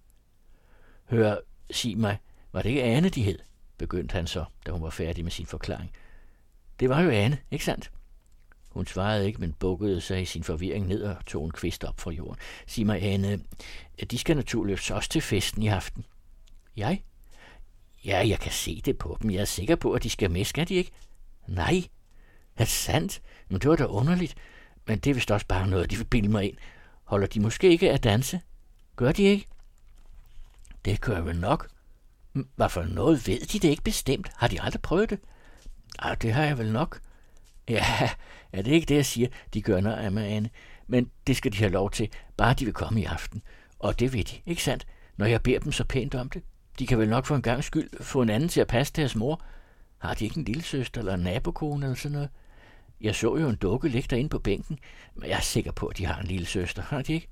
Hør, 1.05 1.37
sig 1.71 1.99
mig, 1.99 2.19
var 2.53 2.63
det 2.63 2.69
ikke 2.69 2.83
Ane, 2.83 3.09
de 3.09 3.23
hed? 3.23 3.39
begyndte 3.79 4.13
han 4.13 4.27
så, 4.27 4.45
da 4.67 4.71
hun 4.71 4.83
var 4.83 4.91
færdig 4.91 5.25
med 5.25 5.33
sin 5.33 5.47
forklaring. 5.47 5.93
Det 6.81 6.89
var 6.89 7.01
jo 7.01 7.11
Anne, 7.11 7.39
ikke 7.51 7.65
sandt? 7.65 7.91
Hun 8.69 8.87
svarede 8.87 9.27
ikke, 9.27 9.41
men 9.41 9.53
bukkede 9.53 10.01
sig 10.01 10.23
i 10.23 10.25
sin 10.25 10.43
forvirring 10.43 10.87
ned 10.87 11.03
og 11.03 11.27
tog 11.27 11.45
en 11.45 11.51
kvist 11.51 11.85
op 11.85 12.01
fra 12.01 12.11
jorden. 12.11 12.37
Sig 12.67 12.87
mig, 12.87 13.03
Anne, 13.03 13.41
de 14.11 14.19
skal 14.19 14.37
naturligvis 14.37 14.91
også 14.91 15.11
til 15.11 15.23
festen 15.23 15.63
i 15.63 15.69
aften. 15.69 16.05
Jeg? 16.77 17.03
Ja, 18.05 18.29
jeg 18.29 18.39
kan 18.41 18.53
se 18.53 18.81
det 18.85 18.99
på 18.99 19.19
dem. 19.23 19.31
Jeg 19.31 19.41
er 19.41 19.45
sikker 19.45 19.77
på, 19.77 19.93
at 19.93 20.03
de 20.03 20.11
skal 20.11 20.31
med, 20.31 20.45
skal 20.45 20.69
de 20.69 20.75
ikke? 20.75 20.91
Nej. 21.47 21.83
Er 22.57 22.65
det 22.65 22.69
sandt? 22.69 23.23
Men 23.49 23.61
det 23.61 23.71
var 23.71 23.77
da 23.77 23.85
underligt. 23.85 24.35
Men 24.87 24.99
det 24.99 25.11
er 25.11 25.15
vist 25.15 25.31
også 25.31 25.47
bare 25.47 25.69
noget, 25.69 25.91
de 25.91 25.97
vil 25.97 26.05
bilde 26.05 26.29
mig 26.29 26.45
ind. 26.45 26.57
Holder 27.05 27.27
de 27.27 27.41
måske 27.41 27.69
ikke 27.69 27.93
at 27.93 28.05
danse? 28.05 28.41
Gør 28.97 29.13
de 29.13 29.23
ikke? 29.23 29.47
Det 30.85 31.01
gør 31.01 31.21
vel 31.21 31.41
nok. 31.41 31.69
Hvad 32.57 32.69
for 32.69 32.83
noget 32.83 33.27
ved 33.29 33.41
de 33.41 33.59
det 33.59 33.69
ikke 33.69 33.83
bestemt? 33.83 34.31
Har 34.37 34.49
de 34.49 34.61
aldrig 34.61 34.83
prøvet 34.83 35.11
det? 35.11 35.19
Ah, 35.99 36.17
det 36.23 36.33
har 36.33 36.45
jeg 36.45 36.59
vel 36.59 36.73
nok. 36.73 37.01
Ja, 37.69 37.85
er 38.53 38.63
det 38.63 38.71
ikke 38.73 38.87
det, 38.87 38.95
jeg 38.95 39.07
siger? 39.07 39.29
De 39.55 39.63
gør 39.63 39.81
noget 39.81 39.97
af 39.97 40.13
mig, 40.13 40.27
Anne. 40.27 40.51
Men 40.87 41.11
det 41.27 41.37
skal 41.37 41.53
de 41.53 41.59
have 41.59 41.71
lov 41.71 41.91
til, 41.91 42.09
bare 42.37 42.55
de 42.55 42.65
vil 42.65 42.75
komme 42.75 43.01
i 43.01 43.05
aften. 43.05 43.43
Og 43.79 43.99
det 44.01 44.13
vil 44.13 44.31
de, 44.31 44.37
ikke 44.47 44.63
sandt? 44.63 44.87
Når 45.17 45.27
jeg 45.27 45.43
beder 45.43 45.59
dem 45.59 45.73
så 45.73 45.85
pænt 45.85 46.15
om 46.15 46.31
det. 46.31 46.43
De 46.79 46.87
kan 46.87 46.99
vel 46.99 47.09
nok 47.09 47.27
for 47.27 47.37
en 47.37 47.43
gang 47.43 47.65
skyld 47.65 48.03
få 48.03 48.23
en 48.23 48.31
anden 48.31 48.49
til 48.49 48.61
at 48.61 48.67
passe 48.67 48.93
deres 48.93 49.17
mor. 49.17 49.43
Har 49.99 50.15
de 50.15 50.25
ikke 50.25 50.39
en 50.39 50.45
lille 50.45 50.63
søster 50.63 51.01
eller 51.01 51.15
en 51.15 51.21
nabokone 51.21 51.87
eller 51.87 51.97
sådan 51.97 52.13
noget? 52.13 52.31
Jeg 53.01 53.15
så 53.15 53.37
jo 53.37 53.49
en 53.49 53.57
dukke 53.57 53.89
ligge 53.89 54.07
derinde 54.11 54.29
på 54.29 54.39
bænken, 54.39 54.79
men 55.15 55.29
jeg 55.29 55.37
er 55.37 55.41
sikker 55.41 55.73
på, 55.73 55.87
at 55.87 55.99
de 55.99 56.07
har 56.07 56.21
en 56.21 56.27
lille 56.27 56.47
søster. 56.47 56.83
Har 56.83 57.03
de 57.03 57.13
ikke? 57.13 57.29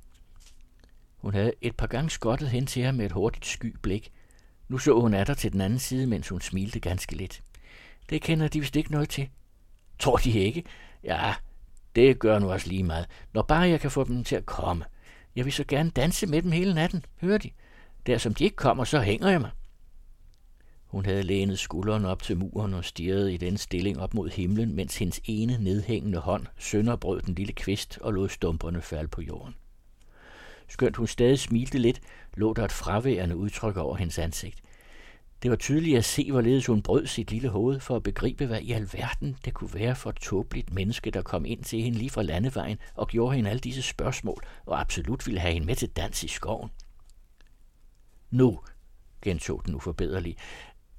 Hun 1.16 1.34
havde 1.34 1.52
et 1.60 1.76
par 1.76 1.86
gange 1.86 2.10
skottet 2.10 2.48
hen 2.48 2.66
til 2.66 2.82
ham 2.82 2.94
med 2.94 3.06
et 3.06 3.12
hurtigt 3.12 3.46
sky 3.46 3.76
blik. 3.82 4.12
Nu 4.68 4.78
så 4.78 5.00
hun 5.00 5.14
af 5.14 5.36
til 5.36 5.52
den 5.52 5.60
anden 5.60 5.78
side, 5.78 6.06
mens 6.06 6.28
hun 6.28 6.40
smilte 6.40 6.80
ganske 6.80 7.16
lidt. 7.16 7.42
Det 8.10 8.22
kender 8.22 8.48
de 8.48 8.60
vist 8.60 8.76
ikke 8.76 8.92
noget 8.92 9.08
til. 9.08 9.28
Tror 9.98 10.16
de 10.16 10.30
ikke? 10.30 10.64
Ja, 11.04 11.34
det 11.96 12.18
gør 12.18 12.38
nu 12.38 12.52
også 12.52 12.68
lige 12.68 12.84
meget. 12.84 13.06
Når 13.32 13.42
bare 13.42 13.68
jeg 13.68 13.80
kan 13.80 13.90
få 13.90 14.04
dem 14.04 14.24
til 14.24 14.36
at 14.36 14.46
komme. 14.46 14.84
Jeg 15.36 15.44
vil 15.44 15.52
så 15.52 15.64
gerne 15.68 15.90
danse 15.90 16.26
med 16.26 16.42
dem 16.42 16.52
hele 16.52 16.74
natten, 16.74 17.04
hører 17.20 17.38
de. 17.38 17.50
Der 18.06 18.18
som 18.18 18.34
de 18.34 18.44
ikke 18.44 18.56
kommer, 18.56 18.84
så 18.84 19.00
hænger 19.00 19.30
jeg 19.30 19.40
mig. 19.40 19.50
Hun 20.94 21.04
havde 21.04 21.22
lænet 21.22 21.58
skulderen 21.58 22.04
op 22.04 22.22
til 22.22 22.36
muren 22.36 22.74
og 22.74 22.84
stirrede 22.84 23.34
i 23.34 23.36
den 23.36 23.56
stilling 23.56 24.00
op 24.00 24.14
mod 24.14 24.28
himlen, 24.28 24.74
mens 24.74 24.96
hendes 24.96 25.20
ene 25.24 25.58
nedhængende 25.60 26.18
hånd 26.18 26.46
sønderbrød 26.58 27.22
den 27.22 27.34
lille 27.34 27.52
kvist 27.52 27.98
og 28.00 28.12
lod 28.12 28.28
stumperne 28.28 28.82
falde 28.82 29.08
på 29.08 29.22
jorden. 29.22 29.54
Skønt 30.68 30.96
hun 30.96 31.06
stadig 31.06 31.38
smilte 31.38 31.78
lidt, 31.78 32.00
lå 32.36 32.52
der 32.52 32.64
et 32.64 32.72
fraværende 32.72 33.36
udtryk 33.36 33.76
over 33.76 33.96
hendes 33.96 34.18
ansigt. 34.18 34.60
Det 35.42 35.50
var 35.50 35.56
tydeligt 35.56 35.98
at 35.98 36.04
se, 36.04 36.30
hvorledes 36.30 36.66
hun 36.66 36.82
brød 36.82 37.06
sit 37.06 37.30
lille 37.30 37.48
hoved 37.48 37.80
for 37.80 37.96
at 37.96 38.02
begribe, 38.02 38.46
hvad 38.46 38.60
i 38.60 38.72
alverden 38.72 39.36
det 39.44 39.54
kunne 39.54 39.74
være 39.74 39.96
for 39.96 40.10
et 40.10 40.16
tåbeligt 40.16 40.72
menneske, 40.72 41.10
der 41.10 41.22
kom 41.22 41.44
ind 41.44 41.64
til 41.64 41.82
hende 41.82 41.98
lige 41.98 42.10
fra 42.10 42.22
landevejen 42.22 42.78
og 42.94 43.08
gjorde 43.08 43.36
hende 43.36 43.50
alle 43.50 43.60
disse 43.60 43.82
spørgsmål 43.82 44.44
og 44.66 44.80
absolut 44.80 45.26
ville 45.26 45.40
have 45.40 45.52
hende 45.52 45.66
med 45.66 45.76
til 45.76 45.88
dans 45.88 46.24
i 46.24 46.28
skoven. 46.28 46.70
Nu, 48.30 48.60
gentog 49.22 49.62
den 49.66 49.74
uforbederlige, 49.74 50.36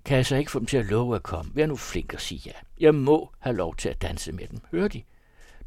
kan 0.06 0.18
jeg 0.18 0.26
så 0.26 0.36
ikke 0.36 0.52
få 0.52 0.60
dem 0.60 0.66
til 0.66 0.78
at 0.78 0.86
love 0.86 1.16
at 1.16 1.24
komme. 1.24 1.52
Vær 1.56 1.66
nu 1.66 1.76
flink 1.76 2.14
og 2.14 2.22
sige 2.22 2.42
ja. 2.46 2.52
Jeg 2.80 2.96
må 2.96 3.32
have 3.40 3.56
lov 3.56 3.76
til 3.76 3.90
at 3.90 4.02
danse 4.02 4.32
med 4.32 4.48
dem. 4.48 4.60
Hører 4.72 4.88
de? 4.88 5.04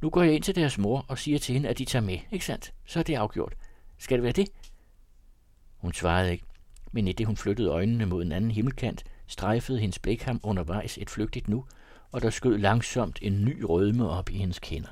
Nu 0.03 0.11
går 0.11 0.23
jeg 0.23 0.35
ind 0.35 0.43
til 0.43 0.55
deres 0.55 0.79
mor 0.79 1.05
og 1.09 1.19
siger 1.19 1.39
til 1.39 1.53
hende, 1.53 1.69
at 1.69 1.79
de 1.79 1.85
tager 1.85 2.05
med. 2.05 2.19
Ikke 2.33 2.45
sandt? 2.45 2.73
Så 2.85 2.99
er 2.99 3.03
det 3.03 3.15
afgjort. 3.15 3.55
Skal 3.99 4.17
det 4.17 4.23
være 4.23 4.33
det? 4.33 4.49
Hun 5.77 5.93
svarede 5.93 6.33
ikke, 6.33 6.45
men 6.93 7.09
i 7.09 7.13
det 7.13 7.27
hun 7.27 7.37
flyttede 7.37 7.69
øjnene 7.69 8.07
mod 8.07 8.23
en 8.23 8.33
anden 8.33 8.51
himmelkant, 8.51 9.05
strejfede 9.27 9.79
hendes 9.79 9.99
blik 9.99 10.23
ham 10.23 10.41
undervejs 10.43 10.99
et 10.99 11.11
flygtigt 11.11 11.49
nu, 11.49 11.65
og 12.13 12.23
der 12.23 12.31
skød 12.31 12.59
langsomt 12.59 13.19
en 13.23 13.45
ny 13.45 13.63
rødme 13.69 14.11
op 14.11 14.31
i 14.31 14.37
hendes 14.37 14.59
kinder. 14.59 14.89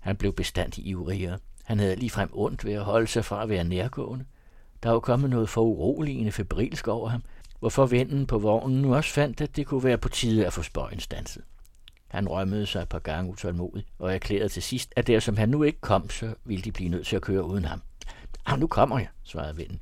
Han 0.00 0.16
blev 0.16 0.32
bestandig 0.32 0.86
ivrigere. 0.86 1.38
Han 1.64 1.78
havde 1.78 1.96
ligefrem 1.96 2.30
ondt 2.32 2.64
ved 2.64 2.72
at 2.72 2.84
holde 2.84 3.06
sig 3.06 3.24
fra 3.24 3.42
at 3.42 3.48
være 3.48 3.64
nærgående. 3.64 4.24
Der 4.82 4.90
var 4.90 5.00
kommet 5.00 5.30
noget 5.30 5.48
for 5.48 5.62
uroligende 5.62 6.32
febrilsk 6.32 6.88
over 6.88 7.08
ham, 7.08 7.22
hvorfor 7.60 7.86
vennen 7.86 8.26
på 8.26 8.38
vognen 8.38 8.82
nu 8.82 8.94
også 8.94 9.10
fandt, 9.10 9.40
at 9.40 9.56
det 9.56 9.66
kunne 9.66 9.84
være 9.84 9.98
på 9.98 10.08
tide 10.08 10.46
at 10.46 10.52
få 10.52 10.62
spøjen 10.62 11.00
stanset. 11.00 11.42
Han 12.08 12.28
rømmede 12.28 12.66
sig 12.66 12.82
et 12.82 12.88
par 12.88 12.98
gange 12.98 13.30
utålmodigt 13.30 13.86
og 13.98 14.14
erklærede 14.14 14.48
til 14.48 14.62
sidst, 14.62 14.92
at 14.96 15.06
der 15.06 15.20
som 15.20 15.36
han 15.36 15.48
nu 15.48 15.62
ikke 15.62 15.80
kom, 15.80 16.10
så 16.10 16.34
ville 16.44 16.62
de 16.62 16.72
blive 16.72 16.88
nødt 16.88 17.06
til 17.06 17.16
at 17.16 17.22
køre 17.22 17.44
uden 17.44 17.64
ham. 17.64 17.82
Ah, 18.46 18.60
nu 18.60 18.66
kommer 18.66 18.98
jeg, 18.98 19.08
svarede 19.24 19.56
vennen. 19.56 19.80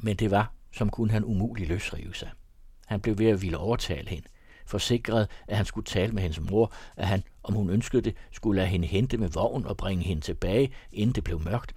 Men 0.00 0.16
det 0.16 0.30
var, 0.30 0.52
som 0.72 0.90
kunne 0.90 1.10
han 1.10 1.24
umuligt 1.24 1.68
løsrive 1.68 2.14
sig. 2.14 2.30
Han 2.86 3.00
blev 3.00 3.18
ved 3.18 3.26
at 3.26 3.42
ville 3.42 3.58
overtale 3.58 4.08
hende, 4.08 4.28
forsikret, 4.66 5.28
at 5.46 5.56
han 5.56 5.66
skulle 5.66 5.84
tale 5.84 6.12
med 6.12 6.22
hendes 6.22 6.40
mor, 6.40 6.72
at 6.96 7.06
han, 7.06 7.22
om 7.42 7.54
hun 7.54 7.70
ønskede 7.70 8.02
det, 8.02 8.14
skulle 8.32 8.56
lade 8.56 8.68
hende 8.68 8.86
hente 8.86 9.16
med 9.18 9.28
vogn 9.28 9.66
og 9.66 9.76
bringe 9.76 10.04
hende 10.04 10.22
tilbage, 10.22 10.72
inden 10.92 11.14
det 11.14 11.24
blev 11.24 11.40
mørkt, 11.40 11.74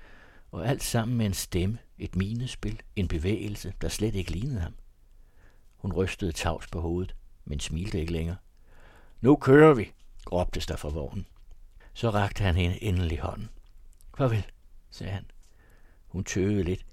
og 0.51 0.67
alt 0.67 0.83
sammen 0.83 1.17
med 1.17 1.25
en 1.25 1.33
stemme, 1.33 1.77
et 1.97 2.15
minespil, 2.15 2.81
en 2.95 3.07
bevægelse, 3.07 3.73
der 3.81 3.87
slet 3.87 4.15
ikke 4.15 4.31
lignede 4.31 4.59
ham. 4.59 4.73
Hun 5.79 5.93
rystede 5.93 6.31
tavs 6.31 6.67
på 6.67 6.81
hovedet, 6.81 7.15
men 7.45 7.59
smilte 7.59 7.99
ikke 7.99 8.13
længere. 8.13 8.37
Nu 9.21 9.35
kører 9.35 9.73
vi, 9.73 9.91
råbtes 10.31 10.65
der 10.65 10.75
fra 10.75 10.89
vognen. 10.89 11.25
Så 11.93 12.09
rakte 12.09 12.43
han 12.43 12.55
hende 12.55 12.83
endelig 12.83 13.19
hånden. 13.19 13.49
Farvel, 14.17 14.45
sagde 14.91 15.13
han. 15.13 15.25
Hun 16.07 16.23
tøvede 16.23 16.63
lidt, 16.63 16.85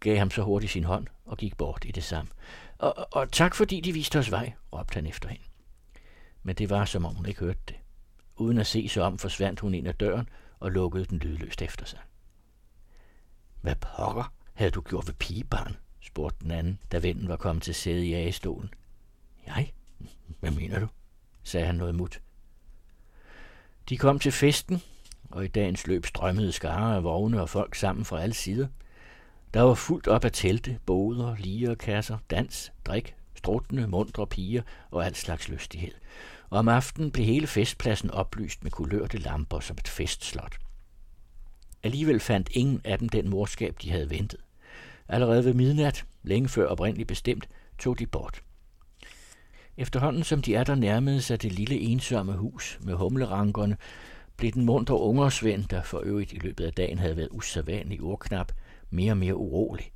gav 0.00 0.18
ham 0.18 0.30
så 0.30 0.42
hurtigt 0.42 0.72
sin 0.72 0.84
hånd 0.84 1.06
og 1.24 1.38
gik 1.38 1.56
bort 1.56 1.84
i 1.84 1.90
det 1.90 2.04
samme. 2.04 2.30
Og, 2.78 3.08
og 3.12 3.32
tak 3.32 3.54
fordi 3.54 3.80
de 3.80 3.92
viste 3.92 4.18
os 4.18 4.30
vej, 4.30 4.52
råbte 4.72 4.94
han 4.94 5.06
efter 5.06 5.28
hende. 5.28 5.44
Men 6.42 6.56
det 6.56 6.70
var, 6.70 6.84
som 6.84 7.04
om 7.04 7.14
hun 7.14 7.26
ikke 7.26 7.40
hørte 7.40 7.60
det. 7.68 7.76
Uden 8.36 8.58
at 8.58 8.66
se 8.66 8.88
sig 8.88 9.02
om, 9.02 9.18
forsvandt 9.18 9.60
hun 9.60 9.74
ind 9.74 9.88
ad 9.88 9.94
døren 9.94 10.28
og 10.58 10.70
lukkede 10.70 11.04
den 11.04 11.18
lydløst 11.18 11.62
efter 11.62 11.86
sig. 11.86 11.98
Hvad 13.60 13.76
pokker 13.76 14.32
havde 14.54 14.70
du 14.70 14.80
gjort 14.80 15.06
ved 15.06 15.14
pigebarn? 15.14 15.76
Spurgte 16.02 16.44
den 16.44 16.50
anden, 16.50 16.78
da 16.92 16.98
vennen 16.98 17.28
var 17.28 17.36
kommet 17.36 17.62
til 17.62 17.74
sæde 17.74 18.06
i 18.06 18.14
A-stolen. 18.14 18.74
Jeg? 19.46 19.72
Hvad 20.40 20.50
mener 20.50 20.78
du? 20.80 20.86
sagde 21.42 21.66
han 21.66 21.74
noget 21.74 21.94
mut. 21.94 22.20
De 23.88 23.96
kom 23.96 24.18
til 24.18 24.32
festen, 24.32 24.82
og 25.30 25.44
i 25.44 25.48
dagens 25.48 25.86
løb 25.86 26.06
strømmede 26.06 26.52
skare 26.52 26.96
af 26.96 27.04
vogne 27.04 27.40
og 27.40 27.48
folk 27.48 27.74
sammen 27.74 28.04
fra 28.04 28.22
alle 28.22 28.34
sider. 28.34 28.68
Der 29.54 29.60
var 29.62 29.74
fuldt 29.74 30.08
op 30.08 30.24
af 30.24 30.32
telte, 30.32 30.78
boder, 30.86 31.36
ligerkasser, 31.36 32.18
dans, 32.30 32.72
drik, 32.84 33.14
struttende, 33.34 33.86
mundre 33.86 34.26
piger 34.26 34.62
og 34.90 35.06
al 35.06 35.14
slags 35.14 35.48
lystighed. 35.48 35.94
Og 36.50 36.58
om 36.58 36.68
aftenen 36.68 37.10
blev 37.10 37.26
hele 37.26 37.46
festpladsen 37.46 38.10
oplyst 38.10 38.62
med 38.62 38.70
kulørte 38.70 39.18
lamper 39.18 39.60
som 39.60 39.76
et 39.76 39.88
festslot. 39.88 40.58
Alligevel 41.82 42.20
fandt 42.20 42.48
ingen 42.52 42.80
af 42.84 42.98
dem 42.98 43.08
den 43.08 43.28
morskab, 43.28 43.76
de 43.82 43.90
havde 43.90 44.10
ventet. 44.10 44.40
Allerede 45.12 45.44
ved 45.44 45.54
midnat, 45.54 46.04
længe 46.22 46.48
før 46.48 46.66
oprindeligt 46.66 47.08
bestemt, 47.08 47.48
tog 47.78 47.98
de 47.98 48.06
bort. 48.06 48.42
Efterhånden 49.76 50.24
som 50.24 50.42
de 50.42 50.54
er 50.54 50.64
der 50.64 50.74
nærmede 50.74 51.22
sig 51.22 51.42
det 51.42 51.52
lille 51.52 51.80
ensomme 51.80 52.32
hus 52.32 52.78
med 52.82 52.94
humlerankerne, 52.94 53.76
blev 54.36 54.52
den 54.52 54.64
munter 54.64 54.94
ungersvend, 54.94 55.64
der 55.64 55.82
for 55.82 56.00
øvrigt 56.04 56.32
i 56.32 56.38
løbet 56.38 56.64
af 56.64 56.72
dagen 56.72 56.98
havde 56.98 57.16
været 57.16 57.28
usædvanlig 57.30 58.02
urknap, 58.02 58.52
mere 58.90 59.12
og 59.12 59.16
mere 59.16 59.36
urolig. 59.36 59.92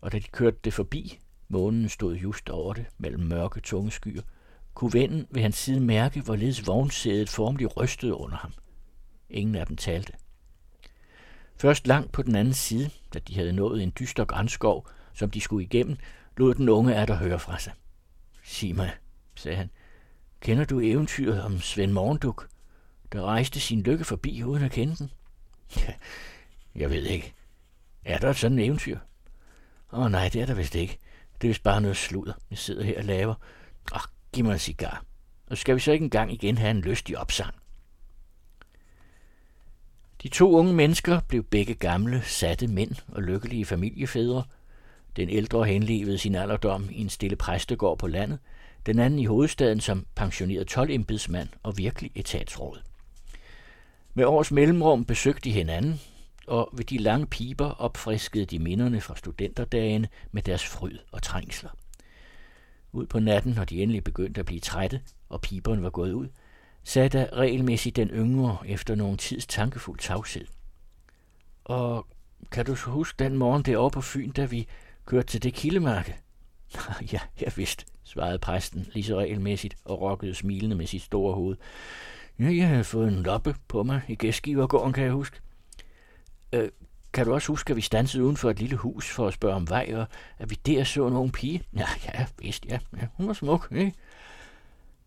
Og 0.00 0.12
da 0.12 0.18
de 0.18 0.28
kørte 0.32 0.58
det 0.64 0.74
forbi, 0.74 1.18
månen 1.48 1.88
stod 1.88 2.14
just 2.14 2.50
over 2.50 2.74
det, 2.74 2.86
mellem 2.98 3.22
mørke, 3.22 3.60
tunge 3.60 3.90
skyer, 3.90 4.22
kunne 4.74 4.92
vennen 4.92 5.26
ved 5.30 5.42
hans 5.42 5.56
side 5.56 5.80
mærke, 5.80 6.20
hvorledes 6.20 6.66
vognsædet 6.66 7.28
formelig 7.28 7.76
rystede 7.76 8.14
under 8.14 8.36
ham. 8.36 8.52
Ingen 9.30 9.54
af 9.54 9.66
dem 9.66 9.76
talte. 9.76 10.12
Først 11.60 11.86
langt 11.86 12.12
på 12.12 12.22
den 12.22 12.34
anden 12.34 12.54
side, 12.54 12.90
da 13.14 13.18
de 13.18 13.34
havde 13.34 13.52
nået 13.52 13.82
en 13.82 13.92
dyster 13.98 14.24
grænskov, 14.24 14.88
som 15.14 15.30
de 15.30 15.40
skulle 15.40 15.64
igennem, 15.64 15.96
lod 16.36 16.54
den 16.54 16.68
unge 16.68 16.94
at 16.94 17.18
høre 17.18 17.38
fra 17.38 17.58
sig. 17.58 17.72
Sig 18.44 18.76
mig, 18.76 18.90
sagde 19.34 19.56
han, 19.56 19.70
kender 20.40 20.64
du 20.64 20.80
eventyret 20.80 21.42
om 21.42 21.60
Svend 21.60 21.92
Morgenduk, 21.92 22.48
der 23.12 23.22
rejste 23.22 23.60
sin 23.60 23.82
lykke 23.82 24.04
forbi 24.04 24.42
uden 24.42 24.64
at 24.64 24.72
kende 24.72 24.96
den? 24.96 25.10
Ja, 25.76 25.94
jeg 26.74 26.90
ved 26.90 27.02
ikke. 27.02 27.34
Er 28.04 28.18
der 28.18 28.30
et 28.30 28.36
sådan 28.36 28.58
eventyr? 28.58 28.98
Åh 29.92 30.00
oh, 30.00 30.10
nej, 30.10 30.28
det 30.28 30.42
er 30.42 30.46
der 30.46 30.54
vist 30.54 30.74
ikke. 30.74 30.98
Det 31.40 31.48
er 31.48 31.50
vist 31.50 31.62
bare 31.62 31.80
noget 31.80 31.96
sludder, 31.96 32.32
jeg 32.50 32.58
sidder 32.58 32.84
her 32.84 32.98
og 32.98 33.04
laver. 33.04 33.34
Åh, 33.94 34.00
giv 34.32 34.44
mig 34.44 34.52
en 34.52 34.58
cigar. 34.58 35.04
Og 35.46 35.58
skal 35.58 35.74
vi 35.74 35.80
så 35.80 35.92
ikke 35.92 36.04
engang 36.04 36.32
igen 36.32 36.58
have 36.58 36.70
en 36.70 36.80
lystig 36.80 37.18
opsang? 37.18 37.54
De 40.22 40.28
to 40.28 40.50
unge 40.50 40.72
mennesker 40.72 41.20
blev 41.28 41.44
begge 41.44 41.74
gamle, 41.74 42.22
satte 42.22 42.66
mænd 42.66 42.94
og 43.08 43.22
lykkelige 43.22 43.64
familiefædre. 43.64 44.44
Den 45.16 45.28
ældre 45.28 45.64
henlevede 45.64 46.18
sin 46.18 46.34
alderdom 46.34 46.88
i 46.90 47.00
en 47.00 47.08
stille 47.08 47.36
præstegård 47.36 47.98
på 47.98 48.06
landet, 48.06 48.38
den 48.86 48.98
anden 48.98 49.18
i 49.18 49.24
hovedstaden 49.24 49.80
som 49.80 50.06
pensioneret 50.14 50.66
tolvembedsmand 50.66 51.48
og 51.62 51.78
virkelig 51.78 52.10
etatsråd. 52.14 52.78
Med 54.14 54.24
års 54.24 54.52
mellemrum 54.52 55.04
besøgte 55.04 55.40
de 55.40 55.52
hinanden, 55.52 56.00
og 56.46 56.70
ved 56.72 56.84
de 56.84 56.98
lange 56.98 57.26
piber 57.26 57.70
opfriskede 57.70 58.44
de 58.44 58.58
minderne 58.58 59.00
fra 59.00 59.16
studenterdagen 59.16 60.06
med 60.32 60.42
deres 60.42 60.66
fryd 60.66 60.98
og 61.12 61.22
trængsler. 61.22 61.70
Ud 62.92 63.06
på 63.06 63.20
natten, 63.20 63.52
når 63.52 63.64
de 63.64 63.82
endelig 63.82 64.04
begyndte 64.04 64.38
at 64.38 64.46
blive 64.46 64.60
trætte, 64.60 65.00
og 65.28 65.40
piberne 65.40 65.82
var 65.82 65.90
gået 65.90 66.12
ud, 66.12 66.28
sagde 66.88 67.08
der 67.08 67.36
regelmæssigt 67.36 67.96
den 67.96 68.08
yngre 68.08 68.58
efter 68.66 68.94
nogen 68.94 69.16
tids 69.16 69.46
tankefuld 69.46 69.98
tavshed. 69.98 70.46
Og 71.64 72.06
kan 72.50 72.64
du 72.64 72.74
så 72.74 72.90
huske 72.90 73.24
den 73.24 73.36
morgen 73.36 73.62
deroppe 73.62 73.96
på 73.96 74.00
Fyn, 74.00 74.30
da 74.30 74.44
vi 74.44 74.66
kørte 75.06 75.26
til 75.26 75.42
det 75.42 75.54
kildemarked? 75.54 76.14
ja, 77.12 77.20
jeg 77.40 77.52
vidste, 77.56 77.84
svarede 78.04 78.38
præsten 78.38 78.86
lige 78.92 79.04
så 79.04 79.18
regelmæssigt 79.18 79.76
og 79.84 80.00
rokkede 80.00 80.34
smilende 80.34 80.76
med 80.76 80.86
sit 80.86 81.02
store 81.02 81.34
hoved. 81.34 81.56
Ja, 82.38 82.56
jeg 82.56 82.68
havde 82.68 82.84
fået 82.84 83.08
en 83.08 83.22
loppe 83.22 83.56
på 83.68 83.82
mig 83.82 84.00
i 84.08 84.14
gæstgivergården, 84.14 84.92
kan 84.92 85.04
jeg 85.04 85.12
huske. 85.12 85.40
Øh, 86.52 86.68
kan 87.12 87.26
du 87.26 87.34
også 87.34 87.48
huske, 87.48 87.70
at 87.70 87.76
vi 87.76 87.82
stansede 87.82 88.24
uden 88.24 88.36
for 88.36 88.50
et 88.50 88.60
lille 88.60 88.76
hus 88.76 89.10
for 89.10 89.26
at 89.28 89.34
spørge 89.34 89.54
om 89.54 89.70
vej, 89.70 89.90
og 89.94 90.06
at 90.38 90.50
vi 90.50 90.58
der 90.66 90.84
så 90.84 91.08
nogen 91.08 91.32
pige? 91.32 91.62
Ja, 91.76 91.86
ja, 92.04 92.26
vidst, 92.38 92.66
ja. 92.66 92.78
ja 93.00 93.06
hun 93.14 93.26
var 93.26 93.32
smuk, 93.32 93.68
ikke? 93.76 93.92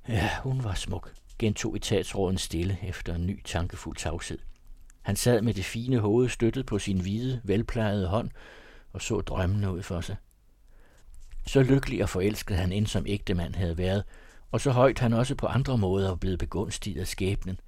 Ja, 0.08 0.30
hun 0.44 0.64
var 0.64 0.74
smuk, 0.74 1.12
gentog 1.42 1.76
etatsråden 1.76 2.38
stille 2.38 2.78
efter 2.84 3.16
en 3.16 3.28
ny 3.28 3.42
tankefuld 3.46 3.98
tavshed. 3.98 4.40
Han 5.02 5.16
sad 5.16 5.42
med 5.42 5.54
det 5.54 5.66
fine 5.66 6.00
hoved 6.00 6.30
støttet 6.30 6.66
på 6.66 6.80
sin 6.80 7.02
hvide, 7.02 7.42
velplejede 7.44 8.08
hånd 8.08 8.30
og 8.94 9.02
så 9.02 9.22
drømmende 9.22 9.72
ud 9.72 9.84
for 9.84 10.02
sig. 10.02 10.16
Så 11.48 11.64
lykkelig 11.64 12.04
og 12.04 12.10
forelsket 12.10 12.58
han 12.58 12.72
end 12.72 12.88
som 12.88 13.06
ægtemand 13.08 13.56
havde 13.56 13.78
været, 13.78 14.04
og 14.52 14.62
så 14.62 14.72
højt 14.72 15.00
han 15.00 15.14
også 15.14 15.36
på 15.36 15.48
andre 15.48 15.78
måder 15.78 16.10
var 16.10 16.16
blevet 16.16 16.40
begunstiget 16.40 17.02
af 17.02 17.08
skæbnen. 17.08 17.60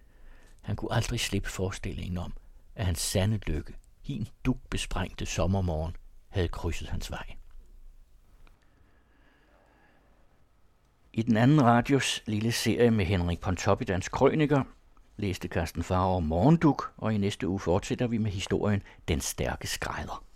Han 0.61 0.75
kunne 0.75 0.93
aldrig 0.93 1.19
slippe 1.19 1.49
forestillingen 1.49 2.17
om, 2.17 2.33
at 2.75 2.85
hans 2.85 2.99
sande 2.99 3.39
lykke, 3.47 3.73
hin 4.01 4.27
duk 4.45 4.57
besprængte 4.69 5.25
sommermorgen, 5.25 5.95
havde 6.29 6.47
krydset 6.47 6.87
hans 6.87 7.11
vej. 7.11 7.35
I 11.15 11.21
den 11.21 11.37
anden 11.37 11.63
radios 11.63 12.23
lille 12.25 12.51
serie 12.51 12.91
med 12.91 13.05
Henrik 13.05 13.39
Pontoppidans 13.39 14.09
krøniker 14.09 14.63
læste 15.17 15.47
Carsten 15.47 15.83
Farver 15.83 16.19
Morgenduk, 16.19 16.91
og 16.97 17.13
i 17.13 17.17
næste 17.17 17.47
uge 17.47 17.59
fortsætter 17.59 18.07
vi 18.07 18.17
med 18.17 18.31
historien 18.31 18.83
Den 19.07 19.21
stærke 19.21 19.67
skrædder. 19.67 20.23